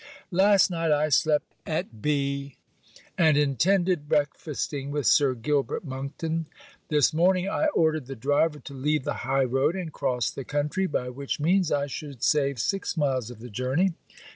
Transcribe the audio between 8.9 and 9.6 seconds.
the high